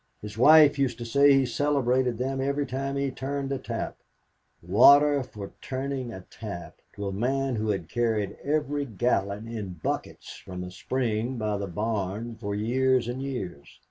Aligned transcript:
His 0.19 0.35
wife 0.35 0.79
used 0.79 0.97
to 0.97 1.05
say 1.05 1.31
he 1.33 1.45
celebrated 1.45 2.17
them 2.17 2.41
every 2.41 2.65
time 2.65 2.95
he 2.95 3.11
turned 3.11 3.51
a 3.51 3.59
tap 3.59 3.97
water 4.63 5.21
for 5.21 5.51
turning 5.61 6.11
a 6.11 6.21
tap 6.31 6.77
to 6.95 7.05
a 7.05 7.11
man 7.11 7.55
who 7.57 7.69
had 7.69 7.87
carried 7.87 8.35
every 8.43 8.85
gallon 8.85 9.47
in 9.47 9.75
buckets 9.83 10.37
from 10.37 10.63
a 10.63 10.71
spring 10.71 11.37
by 11.37 11.55
the 11.59 11.67
barn 11.67 12.35
for 12.35 12.55
years 12.55 13.07
and 13.07 13.21
years! 13.21 13.79